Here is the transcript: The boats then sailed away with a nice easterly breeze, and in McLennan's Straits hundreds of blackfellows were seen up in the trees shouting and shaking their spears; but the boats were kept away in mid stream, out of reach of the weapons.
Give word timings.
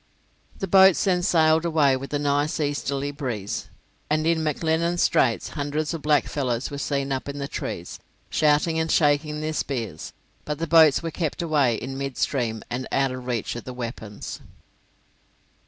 The 0.57 0.65
boats 0.67 1.03
then 1.03 1.21
sailed 1.21 1.63
away 1.63 1.95
with 1.95 2.11
a 2.11 2.17
nice 2.17 2.59
easterly 2.59 3.11
breeze, 3.11 3.69
and 4.09 4.25
in 4.25 4.39
McLennan's 4.39 5.03
Straits 5.03 5.49
hundreds 5.49 5.93
of 5.93 6.01
blackfellows 6.01 6.71
were 6.71 6.79
seen 6.79 7.11
up 7.11 7.29
in 7.29 7.37
the 7.37 7.47
trees 7.47 7.99
shouting 8.31 8.79
and 8.79 8.91
shaking 8.91 9.41
their 9.41 9.53
spears; 9.53 10.11
but 10.43 10.57
the 10.57 10.65
boats 10.65 11.03
were 11.03 11.11
kept 11.11 11.43
away 11.43 11.75
in 11.75 11.99
mid 11.99 12.17
stream, 12.17 12.63
out 12.91 13.11
of 13.11 13.27
reach 13.27 13.55
of 13.55 13.63
the 13.65 13.75
weapons. 13.75 14.41